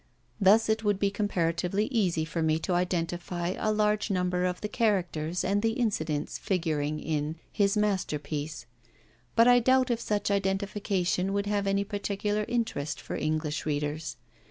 Thus 0.39 0.67
it 0.67 0.83
would 0.83 0.97
be 0.97 1.11
comparatively 1.11 1.85
easy 1.91 2.25
for 2.25 2.41
me 2.41 2.57
to 2.57 2.73
identify 2.73 3.49
a 3.55 3.71
large 3.71 4.09
number 4.09 4.45
of 4.45 4.61
the 4.61 4.67
characters 4.67 5.43
and 5.43 5.61
the 5.61 5.73
incidents 5.73 6.39
figuring 6.39 6.99
in 6.99 7.35
'His 7.51 7.77
Masterpiece'; 7.77 8.65
but 9.35 9.47
I 9.47 9.59
doubt 9.59 9.91
if 9.91 9.99
such 9.99 10.31
identification 10.31 11.33
would 11.33 11.45
have 11.45 11.67
any 11.67 11.83
particular 11.83 12.45
interest 12.47 12.99
for 12.99 13.15
English 13.15 13.67
readers. 13.67 14.17